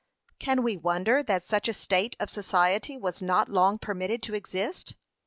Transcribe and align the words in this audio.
Can 0.39 0.63
we 0.63 0.77
wonder 0.77 1.21
that 1.21 1.45
such 1.45 1.67
a 1.67 1.73
state 1.75 2.15
of 2.19 2.31
society 2.31 2.97
was 2.97 3.21
not 3.21 3.49
long 3.49 3.77
permitted 3.77 4.23
to 4.23 4.33
exist? 4.33 4.95